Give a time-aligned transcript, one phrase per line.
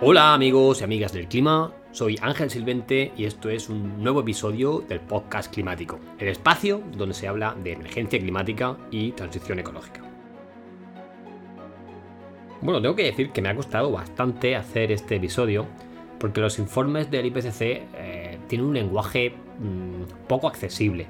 [0.00, 4.78] Hola amigos y amigas del clima, soy Ángel Silvente y esto es un nuevo episodio
[4.88, 10.02] del podcast climático, el espacio donde se habla de emergencia climática y transición ecológica.
[12.60, 15.66] Bueno, tengo que decir que me ha costado bastante hacer este episodio
[16.20, 21.08] porque los informes del IPCC eh, tienen un lenguaje mm, poco accesible,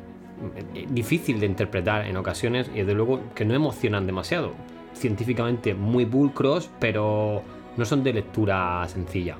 [0.75, 4.53] eh, difícil de interpretar en ocasiones y desde luego que no emocionan demasiado.
[4.95, 7.43] Científicamente muy pulcros, pero
[7.79, 9.37] no son de lectura sencilla.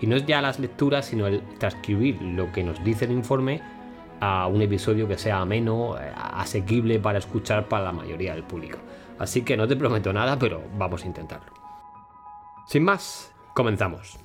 [0.00, 3.62] Y no es ya las lecturas, sino el transcribir lo que nos dice el informe
[4.20, 8.78] a un episodio que sea ameno, eh, asequible para escuchar para la mayoría del público.
[9.18, 11.52] Así que no te prometo nada, pero vamos a intentarlo.
[12.66, 14.18] Sin más, comenzamos.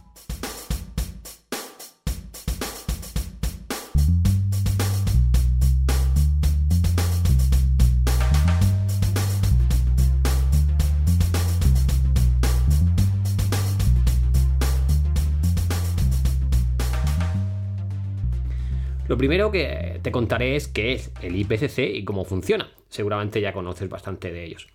[19.18, 22.70] Lo primero que te contaré es qué es el IPCC y cómo funciona.
[22.88, 24.68] Seguramente ya conoces bastante de ellos.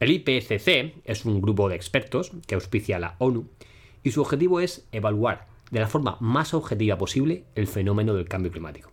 [0.00, 3.46] El IPCC es un grupo de expertos que auspicia la ONU
[4.02, 8.50] y su objetivo es evaluar de la forma más objetiva posible el fenómeno del cambio
[8.50, 8.90] climático.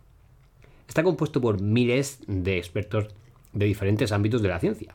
[0.86, 3.06] Está compuesto por miles de expertos
[3.54, 4.94] de diferentes ámbitos de la ciencia.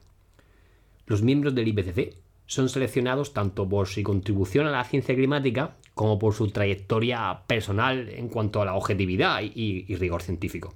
[1.08, 2.16] Los miembros del IPCC
[2.48, 8.10] son seleccionados tanto por su contribución a la ciencia climática como por su trayectoria personal
[8.10, 10.74] en cuanto a la objetividad y, rigor científico.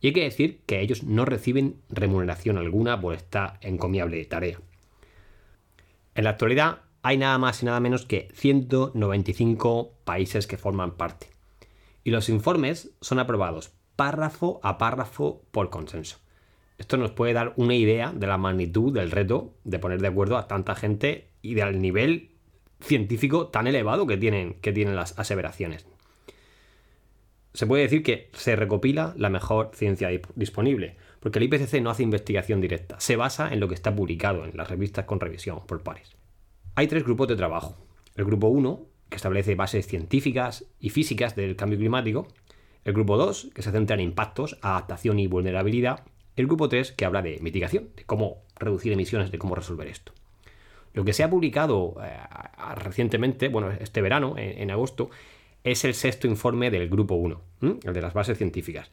[0.00, 4.58] Y hay que decir que ellos no reciben remuneración alguna por esta encomiable tarea.
[6.14, 11.28] En la actualidad hay nada más y nada menos que 195 países que forman parte.
[12.04, 16.18] Y los informes son aprobados párrafo a párrafo por consenso.
[16.78, 20.36] Esto nos puede dar una idea de la magnitud del reto de poner de acuerdo
[20.36, 22.30] a tanta gente y del nivel
[22.80, 25.86] científico tan elevado que tienen, que tienen las aseveraciones.
[27.54, 32.02] Se puede decir que se recopila la mejor ciencia disponible, porque el IPCC no hace
[32.02, 35.82] investigación directa, se basa en lo que está publicado en las revistas con revisión por
[35.82, 36.16] pares.
[36.74, 37.76] Hay tres grupos de trabajo.
[38.16, 38.80] El grupo 1,
[39.10, 42.28] que establece bases científicas y físicas del cambio climático.
[42.84, 46.04] El grupo 2, que se centra en impactos, adaptación y vulnerabilidad
[46.36, 50.12] el grupo 3 que habla de mitigación, de cómo reducir emisiones, de cómo resolver esto.
[50.94, 52.16] Lo que se ha publicado eh,
[52.76, 55.10] recientemente, bueno, este verano, en, agosto,
[55.64, 57.40] es el sexto informe del grupo 1,
[57.84, 58.90] el de las bases científicas.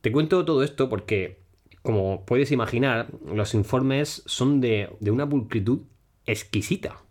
[0.00, 1.38] Te cuento todo esto porque,
[1.82, 5.80] como puedes imaginar, los informes son de, de una pulcritud
[6.26, 7.02] exquisita.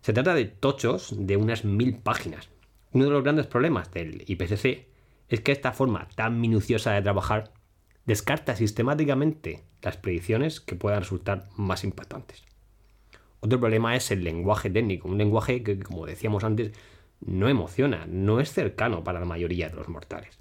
[0.00, 2.48] Se trata de tochos de unas mil páginas.
[2.92, 4.86] Uno de los grandes problemas del IPCC
[5.28, 7.52] es que esta forma tan minuciosa de trabajar
[8.06, 12.44] descarta sistemáticamente las predicciones que puedan resultar más impactantes.
[13.40, 16.72] Otro problema es el lenguaje técnico, un lenguaje que, como decíamos antes,
[17.20, 20.38] no emociona, no es cercano para la mayoría de los mortales.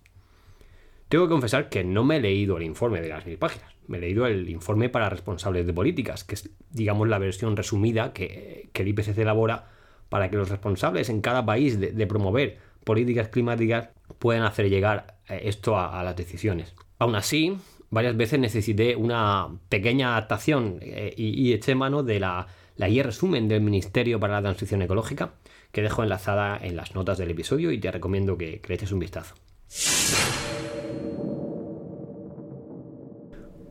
[1.09, 3.97] Tengo que confesar que no me he leído el informe de las mil páginas, me
[3.97, 8.69] he leído el informe para responsables de políticas, que es, digamos, la versión resumida que,
[8.73, 9.71] el IPCC elabora
[10.09, 13.89] para que los responsables en cada país de, promover políticas climáticas
[14.19, 16.75] puedan hacer llegar eh, esto a las decisiones.
[17.05, 17.55] Aún así,
[17.91, 22.47] varias veces necesité una pequeña adaptación eh, y, eché mano de la,
[22.79, 25.35] guía resumen del Ministerio para la Transición Ecológica,
[25.71, 28.97] que dejo enlazada en las notas del episodio y te recomiendo que, le eches un
[28.97, 29.35] vistazo.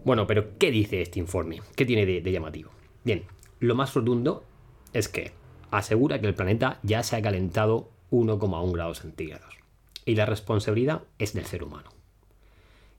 [0.04, 1.60] Bueno, pero ¿qué dice este informe?
[1.74, 2.70] ¿Qué tiene de, de llamativo?
[3.02, 3.24] Bien,
[3.58, 4.44] lo más rotundo
[4.92, 5.32] es que
[5.72, 9.56] asegura que el planeta ya se ha calentado 1,1 grados centígrados
[10.04, 11.94] y la responsabilidad es del ser humano.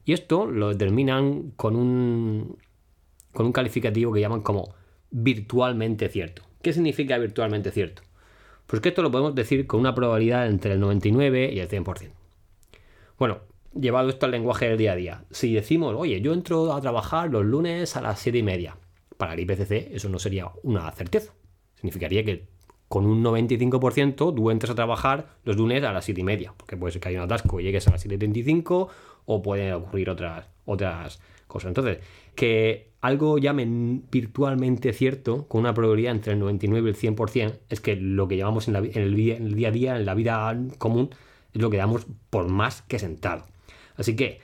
[0.05, 2.57] Y esto lo determinan con un,
[3.33, 4.73] con un calificativo que llaman como
[5.09, 6.43] virtualmente cierto.
[6.61, 8.03] ¿Qué significa virtualmente cierto?
[8.67, 12.09] Pues que esto lo podemos decir con una probabilidad entre el 99 y el 100%.
[13.17, 13.39] Bueno,
[13.79, 17.29] llevado esto al lenguaje del día a día, si decimos, oye, yo entro a trabajar
[17.29, 18.77] los lunes a las 7 y media,
[19.17, 21.33] para el IPCC eso no sería una certeza.
[21.75, 22.47] Significaría que
[22.87, 26.77] con un 95% tú entres a trabajar los lunes a las 7 y media, porque
[26.77, 28.89] puede ser que haya un atasco y llegues a las 7.35
[29.25, 31.69] o pueden ocurrir otras, otras cosas.
[31.69, 31.99] Entonces,
[32.35, 37.79] que algo llamen virtualmente cierto, con una probabilidad entre el 99 y el 100%, es
[37.79, 41.09] que lo que llamamos en, el, día a día, en la vida común,
[41.53, 43.45] es lo que damos por más que sentado.
[43.95, 44.39] Así que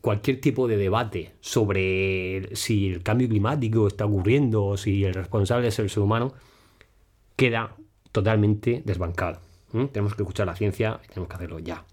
[0.00, 5.68] cualquier tipo de debate sobre si el cambio climático está ocurriendo o si el responsable
[5.68, 6.34] es el ser humano,
[7.36, 7.74] queda
[8.12, 9.40] totalmente desbancado.
[9.72, 11.84] Tenemos que escuchar la ciencia y tenemos que hacerlo ya.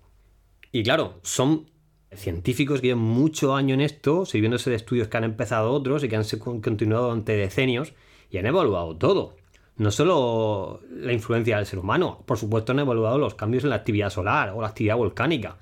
[0.71, 1.65] Y claro, son
[2.13, 6.09] científicos que llevan mucho año en esto, sirviéndose de estudios que han empezado otros y
[6.09, 6.25] que han
[6.61, 7.93] continuado durante decenios
[8.29, 9.35] y han evaluado todo.
[9.77, 13.77] no solo la influencia del ser humano, por supuesto han evaluado los cambios en la
[13.77, 15.57] actividad solar o la actividad volcánica.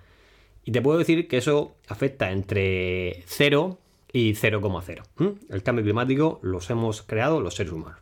[0.65, 3.77] Y te puedo decir que eso afecta entre 0
[4.11, 5.37] y 0,0.
[5.49, 8.01] El cambio climático los hemos creado los seres humanos.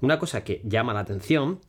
[0.00, 1.60] Una cosa que llama la atención,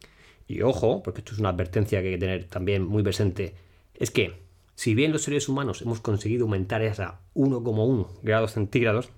[0.47, 3.55] y ojo, porque esto es una advertencia que hay que tener también muy presente,
[3.95, 4.48] es que
[4.79, 9.09] si bien los seres humanos hemos conseguido aumentar esa 1,1 grados centígrados,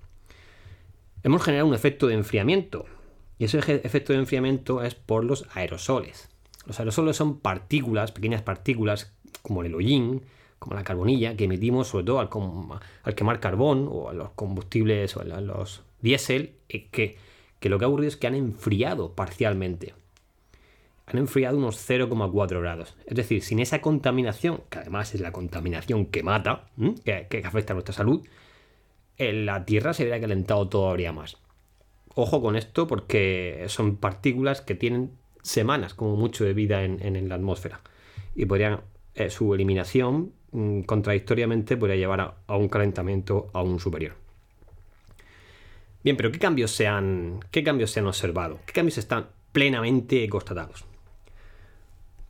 [1.22, 2.84] hemos generado un efecto de enfriamiento.
[3.38, 6.30] Y ese efecto de enfriamiento es por los aerosoles.
[6.66, 10.22] Los aerosoles son partículas, pequeñas partículas, como el hollín,
[10.58, 15.20] como la carbonilla, que emitimos sobre todo al, quemar carbón o a los combustibles o
[15.20, 17.18] a los diésel, eh, que,
[17.60, 19.94] que lo que ha ocurrido es que han enfriado parcialmente.
[21.06, 22.96] Han enfriado unos 0,4 grados.
[23.06, 26.66] Es decir, sin esa contaminación, que además es la contaminación que mata,
[27.04, 28.26] que, afecta a nuestra salud,
[29.18, 31.38] la Tierra se hubiera calentado todavía más.
[32.14, 35.12] Ojo con esto porque son partículas que tienen
[35.42, 37.80] semanas como mucho de vida en, la atmósfera
[38.34, 38.80] y podrían
[39.14, 44.14] eh, su eliminación mm, contradictoriamente podría llevar a, un calentamiento aún superior.
[46.04, 48.60] Bien, pero ¿qué cambios se han, qué cambios se han observado?
[48.66, 50.84] ¿Qué cambios están plenamente constatados?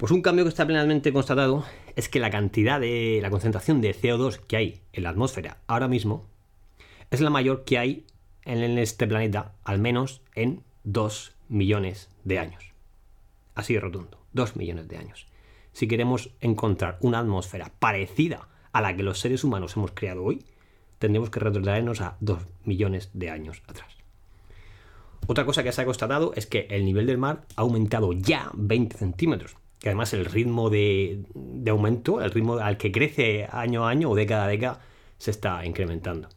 [0.02, 1.64] Pues un cambio que está plenamente constatado
[1.94, 5.86] es que la cantidad de la concentración de CO2 que hay en la atmósfera ahora
[5.86, 6.26] mismo
[7.12, 8.04] es la mayor que hay
[8.44, 12.72] en este planeta, al menos en 2 millones de años.
[13.54, 15.28] Así de rotundo, 2 millones de años.
[15.72, 20.44] Si queremos encontrar una atmósfera parecida a la que los seres humanos hemos creado hoy,
[20.98, 23.94] tendremos que retrocedernos a 2 millones de años atrás.
[25.28, 28.50] Otra cosa que se ha constatado es que el nivel del mar ha aumentado ya
[28.54, 31.24] 20 centímetros, que además el ritmo de,
[31.68, 34.80] aumento, el ritmo al que crece año a año o década a década,
[35.18, 36.28] se está incrementando.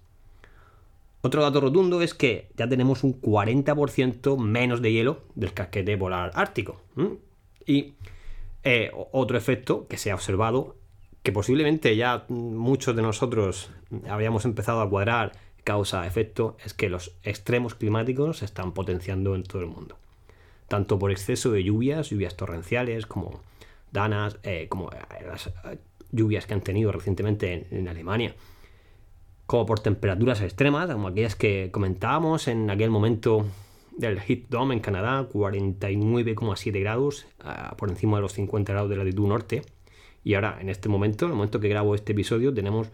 [1.21, 6.31] Otro dato rotundo es que ya tenemos un 40% menos de hielo del casquete polar
[6.33, 6.81] ártico.
[7.67, 7.93] Y
[8.63, 10.75] eh, otro efecto que se ha observado,
[11.21, 13.69] que posiblemente ya muchos de nosotros
[14.09, 15.33] habíamos empezado a cuadrar
[15.63, 19.97] causa-efecto, es que los extremos climáticos se están potenciando en todo el mundo.
[20.67, 23.41] Tanto por exceso de lluvias, lluvias torrenciales, como
[23.91, 24.97] danas, eh, como eh,
[25.27, 25.51] las
[26.11, 28.35] lluvias que han tenido recientemente en Alemania
[29.45, 33.45] como por temperaturas extremas, como aquellas que comentábamos en aquel momento
[33.97, 38.97] del Heat Dome en Canadá, 49,7 grados, ah, por encima de los 50 grados de
[38.97, 39.61] latitud norte.
[40.23, 42.89] Y ahora, en este momento, en el momento que grabo este episodio, tenemos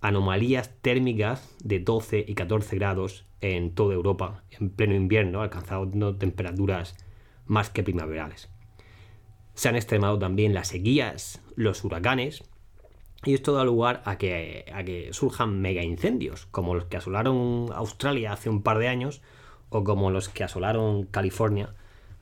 [0.00, 6.96] anomalías térmicas de 12 y 14 grados en toda Europa, en pleno invierno, alcanzando temperaturas
[7.50, 8.48] más que primaverales.
[9.54, 12.44] Se han extremado también las sequías, los huracanes,
[13.24, 17.66] y esto da lugar a que, a que surjan mega incendios, como los que asolaron
[17.74, 19.20] Australia hace un par de años
[19.68, 21.74] o como los que asolaron California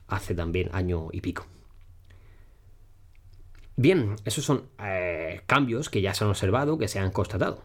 [0.07, 1.45] hace también año y pico.
[3.75, 7.63] Bien, esos son eh, cambios que ya se han observado, que se han constatado.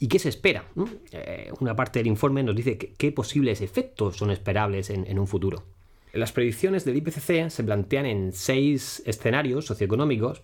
[0.00, 0.64] ¿Y qué se espera?
[1.12, 5.28] Eh, una parte del informe nos dice qué posibles efectos son esperables en, en un
[5.28, 5.73] futuro.
[6.14, 10.42] Las predicciones del IPCC se plantean en seis escenarios socioeconómicos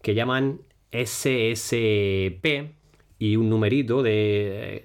[0.00, 0.60] que llaman
[0.90, 2.72] SSP
[3.18, 4.84] y un numerito de,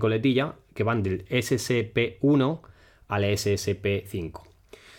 [0.00, 2.60] coletilla que van del SSP1
[3.08, 4.40] al SSP5.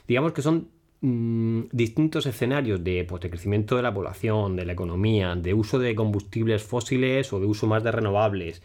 [0.08, 0.70] Digamos que son
[1.02, 5.80] mm, distintos escenarios de, pues, de, crecimiento de la población, de la economía, de uso
[5.80, 8.62] de combustibles fósiles o de uso más de renovables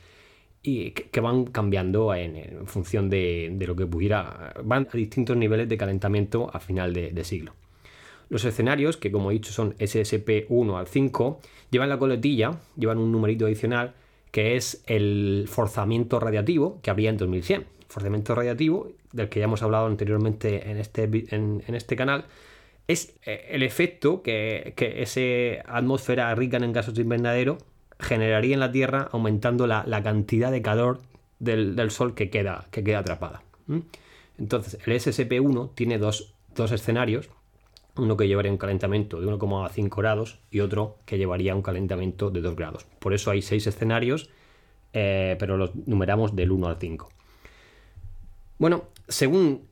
[0.63, 5.77] y que, van cambiando en, función de, lo que pudiera, van a distintos niveles de
[5.77, 7.55] calentamiento a final de siglo.
[8.33, 11.41] Los escenarios, que como he dicho son SSP1 al 5,
[11.71, 13.93] llevan la coletilla, llevan un numerito adicional
[14.31, 17.67] que es el forzamiento radiativo que habría en 2100.
[17.89, 22.25] Forzamiento radiativo, del que ya hemos hablado anteriormente en este, en, este canal,
[22.89, 27.59] es eh, el efecto que, que esa atmósfera rica en gases de invernadero
[28.03, 31.01] generaría en la Tierra aumentando la, cantidad de calor
[31.39, 33.43] del, Sol que queda, que queda atrapada.
[34.39, 37.31] Entonces, el SSP1 tiene dos, dos escenarios
[37.97, 42.41] uno que llevaría un calentamiento de 1,5 grados y otro que llevaría un calentamiento de
[42.41, 42.87] 2 grados.
[42.99, 44.31] Por eso hay seis escenarios,
[44.93, 47.09] eh, pero los numeramos del 1 al 5.
[48.59, 49.67] Bueno, según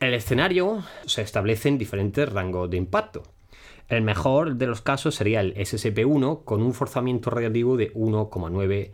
[0.00, 3.22] el escenario se establecen diferentes rangos de impacto.
[3.88, 8.90] El mejor de los casos sería el SSP1 con un forzamiento radiativo de 1,9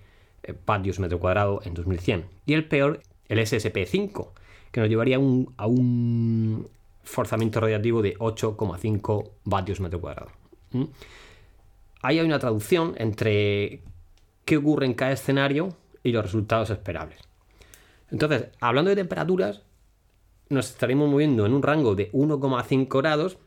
[0.66, 2.26] vatios metro cuadrado en 2100.
[2.46, 4.30] Y el peor, el SSP5,
[4.70, 6.68] que nos llevaría a un
[7.02, 10.30] forzamiento radiativo de 8,5 vatios metro cuadrado.
[10.72, 10.84] ¿Mm?
[12.02, 13.82] Ahí hay una traducción entre
[14.44, 17.18] qué ocurre en cada escenario y los resultados esperables.
[18.10, 19.62] Entonces, hablando de temperaturas,
[20.48, 23.38] nos estaremos moviendo en un rango de 1,5 grados,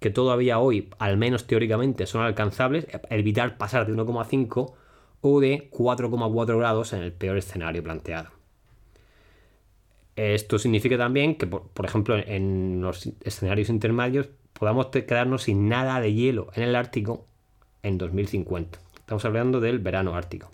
[0.00, 4.72] que todavía hoy, al menos teóricamente, son alcanzables, evitar pasar de 1,5
[5.20, 8.30] o de 4,4 grados en el peor escenario planteado.
[10.16, 16.12] Esto significa también que, por, ejemplo, en los escenarios intermedios podamos quedarnos sin nada de
[16.12, 17.24] hielo en el Ártico
[17.84, 18.80] en 2050.
[18.98, 20.50] Estamos hablando del verano ártico.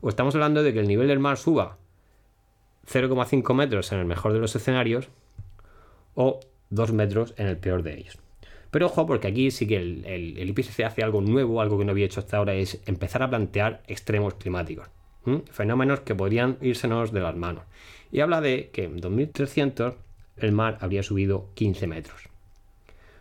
[0.00, 1.78] O estamos hablando de que el nivel del mar suba
[2.86, 5.08] 0,5 metros en el mejor de los escenarios
[6.14, 6.40] o
[6.70, 8.18] 2 metros en el peor de ellos.
[8.70, 12.06] Pero ojo, porque aquí sí que el, IPCC hace algo nuevo, algo que no había
[12.06, 14.88] hecho hasta ahora, es empezar a plantear extremos climáticos,
[15.50, 17.64] fenómenos que podrían írsenos de las manos.
[18.12, 19.94] Y habla de que en 2300
[20.36, 22.28] el mar habría subido 15 metros.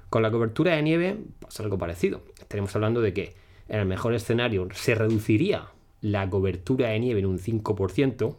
[0.10, 2.24] Con la cobertura de nieve pasa algo parecido.
[2.40, 3.34] Estaremos hablando de que
[3.68, 5.68] en el mejor escenario se reduciría
[6.02, 8.36] la cobertura de nieve en un 5%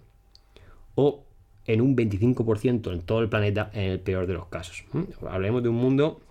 [0.94, 1.24] o
[1.66, 4.84] en un 25% en todo el planeta en el peor de los casos.
[5.28, 6.22] Hablemos de un mundo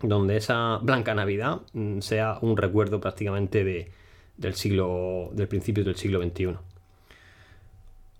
[0.00, 3.64] donde esa blanca Navidad mm, sea un recuerdo prácticamente
[4.36, 6.56] del siglo del principio del siglo XXI.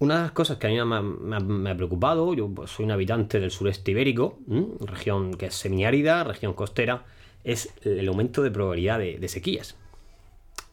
[0.01, 3.51] Una de las cosas que a mí me ha, preocupado, yo soy un habitante del
[3.51, 4.39] sureste ibérico,
[4.81, 7.05] región que es semiárida, región costera,
[7.43, 9.77] es el aumento de probabilidad de, sequías.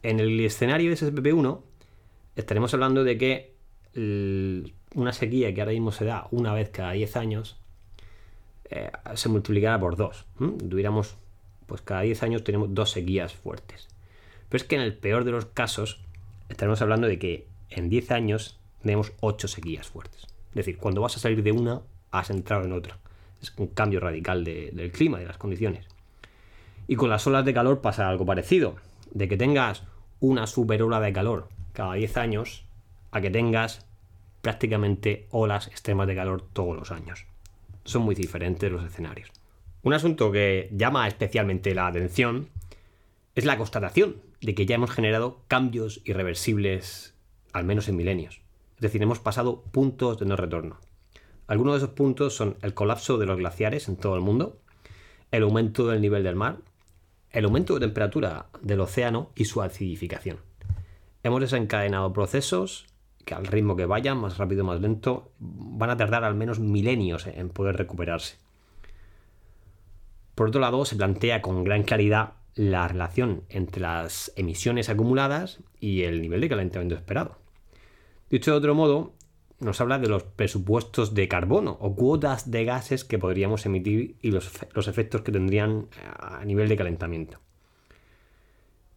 [0.03, 1.59] En el escenario de SSP1
[2.35, 3.55] estaremos hablando de que
[4.93, 7.57] una sequía que ahora mismo se da una vez cada 10 años
[8.69, 10.25] eh, se multiplicará por dos.
[10.37, 11.15] Tuviéramos,
[11.67, 13.87] pues cada 10 años tenemos dos sequías fuertes.
[14.49, 16.01] Pero es que en el peor de los casos
[16.49, 20.27] estaremos hablando de que en 10 años tenemos 8 sequías fuertes.
[20.49, 21.81] Es decir, cuando vas a salir de una,
[22.11, 22.97] has entrado en otra.
[23.41, 25.85] Es un cambio radical del clima, de las condiciones.
[26.87, 28.75] Y con las olas de calor pasa algo parecido.
[29.11, 29.83] De que tengas
[30.19, 32.65] una super ola de calor cada 10 años
[33.11, 33.85] a que tengas
[34.41, 37.25] prácticamente olas extremas de calor todos los años
[37.85, 39.31] son muy diferentes los escenarios.
[39.83, 42.49] Un asunto que llama especialmente la atención
[43.35, 47.13] es la constatación de que ya hemos generado cambios irreversibles,
[47.53, 48.41] al menos en milenios.
[48.75, 50.79] Es decir, hemos pasado puntos de no retorno.
[51.47, 54.59] Algunos de esos puntos son el colapso de los glaciares en todo el mundo,
[55.31, 56.57] el aumento del nivel del mar,
[57.29, 60.39] el aumento de temperatura del océano y su acidificación.
[61.23, 62.87] Hemos desencadenado procesos
[63.25, 67.27] que al ritmo que vayan, más rápido más lento, van a tardar al menos milenios
[67.27, 68.37] en poder recuperarse.
[70.35, 76.03] Por otro lado, se plantea con gran claridad la relación entre las emisiones acumuladas y
[76.03, 77.37] el nivel de calentamiento esperado.
[78.29, 79.13] Dicho de otro modo,
[79.59, 84.31] nos habla de los presupuestos de carbono o cuotas de gases que podríamos emitir y
[84.31, 85.87] los, los efectos que tendrían
[86.19, 87.39] a nivel de calentamiento.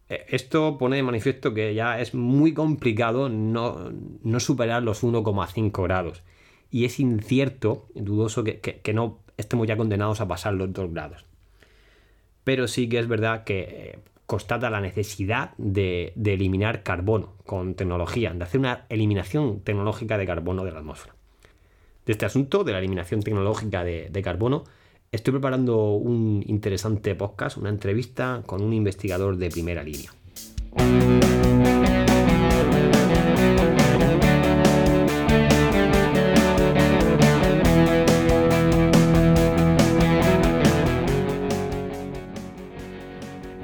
[0.09, 3.93] Eh, esto pone de manifiesto que ya es muy complicado no,
[4.39, 6.23] superar los 1,5 grados.
[6.71, 11.25] Y es incierto, dudoso, que, no estemos ya condenados a pasar los 2 grados.
[12.45, 18.33] Pero sí que es verdad que eh, constata la necesidad de, eliminar carbono con tecnología,
[18.33, 21.15] de hacer una eliminación tecnológica de carbono de la atmósfera.
[22.05, 24.65] De este asunto, de la eliminación tecnológica de carbono,
[25.11, 30.13] Estoy preparando un interesante podcast, una entrevista con un investigador de primera línea.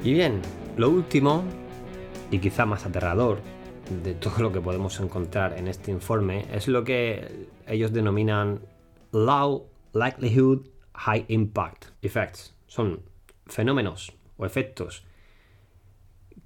[0.03, 0.41] Y bien,
[0.79, 1.45] lo último,
[2.31, 3.41] y quizá más aterrador,
[4.03, 8.61] de todo lo que podemos encontrar en este informe es lo que ellos denominan
[9.13, 12.55] low likelihood High Impact Effects.
[12.67, 13.03] Son
[13.47, 15.05] fenómenos o efectos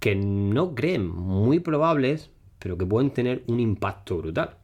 [0.00, 4.56] que no creen muy probables, pero que pueden tener un impacto brutal.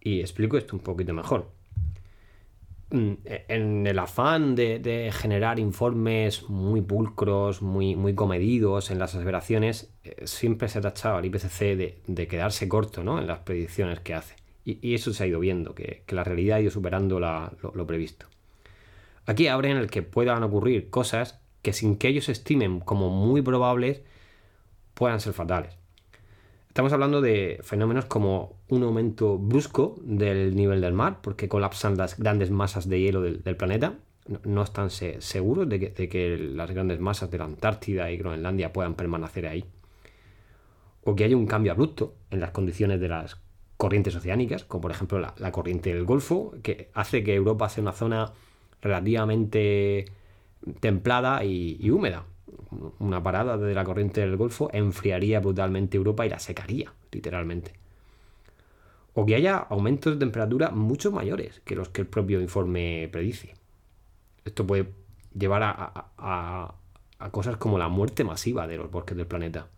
[0.00, 1.50] Y explico esto un poquito mejor.
[2.90, 3.12] Mm,
[3.48, 10.26] en el afán de, generar informes muy pulcros, muy, muy comedidos en las aseveraciones, eh,
[10.26, 13.20] siempre se ha tachado al IPCC de, quedarse corto ¿no?
[13.20, 14.34] en las predicciones que hace.
[14.64, 18.26] Y, eso se ha ido viendo, que, la realidad ha ido superando lo previsto.
[19.30, 24.02] Aquí abren el que puedan ocurrir cosas que sin que ellos estimen como muy probables
[24.92, 25.78] puedan ser fatales.
[26.66, 32.18] Estamos hablando de fenómenos como un aumento brusco del nivel del mar, porque colapsan las
[32.18, 33.94] grandes masas de hielo del, planeta.
[34.42, 39.46] No, están seguros de que, las grandes masas de la Antártida y Groenlandia puedan permanecer
[39.46, 39.64] ahí.
[41.04, 43.40] O que haya un cambio abrupto en las condiciones de las
[43.76, 47.82] corrientes oceánicas, como por ejemplo la, la corriente del Golfo, que hace que Europa sea
[47.82, 48.32] una zona
[48.82, 50.06] relativamente
[50.80, 52.24] templada y, húmeda.
[52.98, 57.72] Una parada de la corriente del Golfo enfriaría brutalmente Europa y la secaría, literalmente.
[59.14, 63.54] o que haya aumentos de temperatura mucho mayores que los que el propio informe predice.
[64.44, 64.92] Esto puede
[65.34, 66.74] llevar a,
[67.30, 69.68] cosas como la muerte masiva de los bosques del planeta.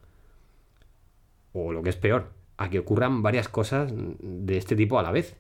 [1.52, 5.10] O lo que es peor, a que ocurran varias cosas de este tipo a la
[5.10, 5.36] vez.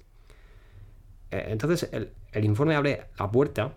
[1.32, 3.74] Eh, entonces el, informe abre la puerta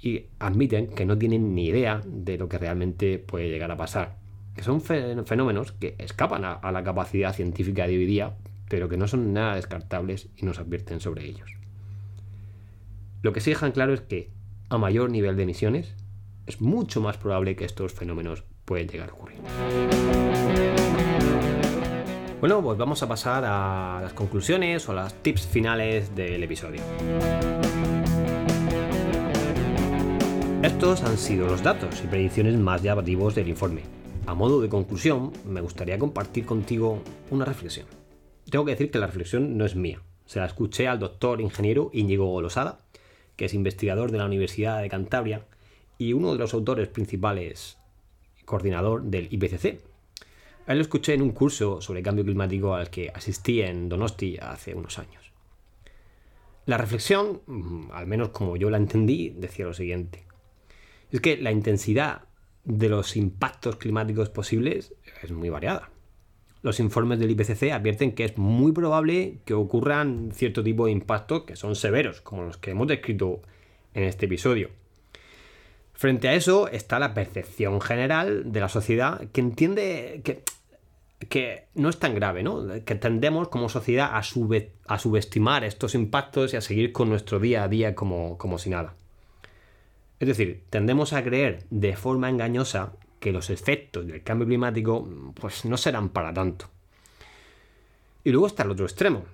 [0.00, 4.16] y admiten que no tienen ni idea de lo que realmente puede llegar a pasar.
[4.54, 8.34] Que son fenómenos que escapan a, a la capacidad científica de hoy día,
[8.70, 11.50] pero que no son nada descartables y nos advierten sobre ellos.
[13.22, 14.30] Lo que sí dejan claro es que
[14.70, 15.94] a mayor nivel de emisiones,
[16.46, 19.38] es mucho más probable que estos fenómenos pueden llegar a ocurrir.
[22.40, 26.80] Bueno, pues vamos a pasar a las conclusiones o las tips finales del episodio.
[30.62, 33.82] Estos han sido los datos y predicciones más llamativos del informe.
[34.26, 37.86] A modo de conclusión, me gustaría compartir contigo una reflexión.
[38.48, 40.00] Tengo que decir que la reflexión no es mía.
[40.24, 42.78] Se la escuché al doctor ingeniero Íñigo Losada,
[43.34, 45.44] que es investigador de la Universidad de Cantabria
[45.98, 47.78] y uno de los autores principales,
[48.44, 49.80] coordinador del IPCC.
[50.68, 54.38] A él lo escuché en un curso sobre cambio climático al que asistí en Donosti
[54.40, 55.32] hace unos años.
[56.66, 60.22] La reflexión, mm, al menos como yo la entendí, decía lo siguiente.
[61.10, 62.26] Es que la intensidad
[62.62, 64.94] de los impactos climáticos posibles
[65.24, 65.90] es muy variada
[66.62, 71.44] los informes del IPCC advierten que es muy probable que ocurran cierto tipo de impactos
[71.44, 73.42] que son severos, como los que hemos descrito
[73.94, 74.70] en este episodio.
[75.92, 80.42] Frente a eso está la percepción general de la sociedad que entiende que,
[81.26, 82.64] que no es tan grave, ¿no?
[82.84, 84.22] que tendemos como sociedad a,
[84.98, 88.94] subestimar estos impactos y a seguir con nuestro día a día como, como si nada.
[90.20, 95.64] Es decir, tendemos a creer de forma engañosa que los efectos del cambio climático pues
[95.64, 96.66] no serán para tanto.
[98.22, 99.24] Y luego está el otro extremo.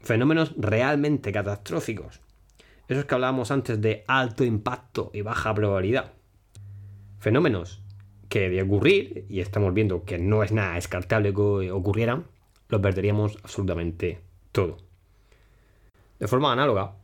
[0.00, 2.20] Fenómenos realmente catastróficos.
[2.88, 6.12] Esos que hablábamos antes de alto impacto y baja probabilidad.
[7.18, 7.82] Fenómenos
[8.28, 12.26] que de ocurrir, y estamos viendo que no es nada descartable que ocurrieran,
[12.68, 14.20] lo perderíamos absolutamente
[14.52, 14.78] todo.
[16.18, 16.94] De forma análoga,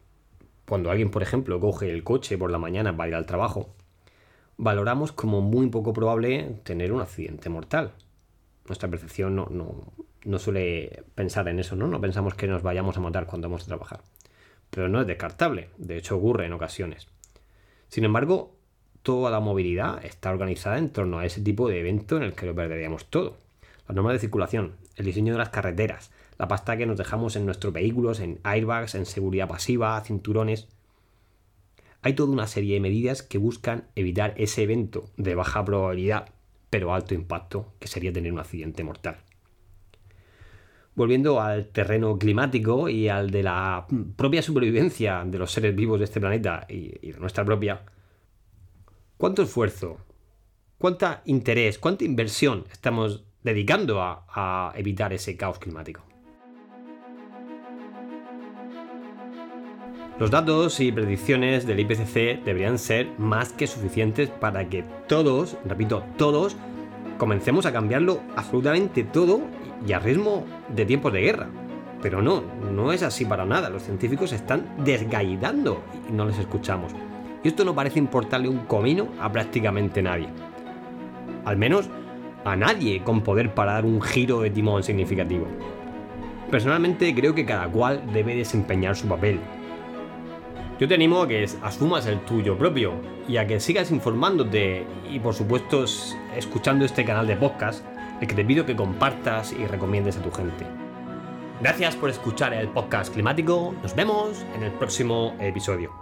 [0.66, 3.74] cuando alguien, por ejemplo, coge el coche por la mañana para ir al trabajo,
[4.56, 7.92] valoramos como muy poco probable tener un accidente mortal.
[8.66, 11.88] Nuestra percepción no, suele pensar en eso, ¿no?
[11.88, 14.00] No pensamos que nos vayamos a matar cuando vamos a trabajar.
[14.70, 17.08] Pero no es descartable, de hecho ocurre en ocasiones.
[17.88, 18.54] Sin embargo,
[19.02, 22.46] toda la movilidad está organizada en torno a ese tipo de evento en el que
[22.46, 23.36] lo perderíamos todo.
[23.88, 27.44] Las normas de circulación, el diseño de las carreteras, la pasta que nos dejamos en
[27.44, 30.68] nuestros vehículos, en airbags, en seguridad pasiva, cinturones,
[32.02, 36.26] hay toda una serie de medidas que buscan evitar ese evento de baja probabilidad
[36.72, 39.18] pero alto impacto que sería tener un accidente mortal.
[40.94, 43.86] Volviendo al terreno climático y al de la
[44.16, 47.82] propia supervivencia de los seres vivos de este planeta y, de nuestra propia,
[49.22, 49.98] ¿cuánto esfuerzo,
[50.78, 56.02] cuánta interés, cuánta inversión estamos dedicando a evitar ese caos climático?
[60.18, 66.02] Los datos y predicciones del IPCC deberían ser más que suficientes para que todos, repito,
[66.18, 66.56] todos,
[67.16, 69.40] comencemos a cambiarlo absolutamente todo
[69.86, 71.48] y a ritmo de tiempos de guerra.
[72.02, 73.70] Pero no, no es así para nada.
[73.70, 76.92] Los científicos están desgallidando y no les escuchamos.
[77.42, 80.28] Y esto no parece importarle un comino a prácticamente nadie.
[81.44, 81.88] Al menos
[82.44, 85.46] a nadie con poder para dar un giro de timón significativo.
[86.50, 89.40] Personalmente creo que cada cual debe desempeñar su papel
[90.82, 92.94] yo te animo a que asumas el tuyo propio
[93.28, 95.84] y a que sigas informándote y por supuesto
[96.34, 97.84] escuchando este canal de podcast,
[98.20, 100.66] el que te pido que compartas y recomiendes a tu gente.
[101.60, 106.01] Gracias por escuchar el podcast climático, nos vemos en el próximo episodio.